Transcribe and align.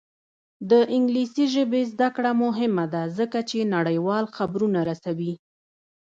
د 0.69 0.71
انګلیسي 0.95 1.45
ژبې 1.55 1.81
زده 1.91 2.09
کړه 2.15 2.31
مهمه 2.43 2.85
ده 2.93 3.03
ځکه 3.17 3.39
چې 3.49 3.69
نړیوال 3.75 4.25
خبرونه 4.37 4.79
رسوي. 4.89 5.33